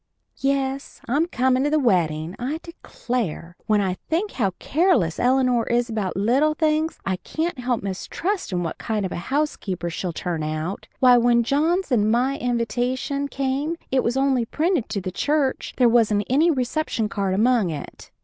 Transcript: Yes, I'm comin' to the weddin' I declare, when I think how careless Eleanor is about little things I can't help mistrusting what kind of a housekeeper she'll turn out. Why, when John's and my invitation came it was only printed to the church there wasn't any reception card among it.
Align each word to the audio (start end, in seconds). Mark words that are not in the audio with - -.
Yes, 0.39 0.99
I'm 1.07 1.27
comin' 1.27 1.63
to 1.63 1.69
the 1.69 1.77
weddin' 1.77 2.35
I 2.39 2.59
declare, 2.63 3.55
when 3.67 3.81
I 3.81 3.97
think 4.09 4.31
how 4.31 4.49
careless 4.57 5.19
Eleanor 5.19 5.67
is 5.67 5.91
about 5.91 6.17
little 6.17 6.55
things 6.55 6.97
I 7.05 7.17
can't 7.17 7.59
help 7.59 7.83
mistrusting 7.83 8.63
what 8.63 8.79
kind 8.79 9.05
of 9.05 9.11
a 9.11 9.15
housekeeper 9.29 9.91
she'll 9.91 10.11
turn 10.11 10.41
out. 10.41 10.87
Why, 11.01 11.17
when 11.19 11.43
John's 11.43 11.91
and 11.91 12.09
my 12.09 12.39
invitation 12.39 13.27
came 13.27 13.75
it 13.91 14.03
was 14.03 14.17
only 14.17 14.43
printed 14.43 14.89
to 14.89 15.01
the 15.01 15.11
church 15.11 15.75
there 15.77 15.87
wasn't 15.87 16.23
any 16.27 16.49
reception 16.49 17.07
card 17.07 17.35
among 17.35 17.69
it. 17.69 18.09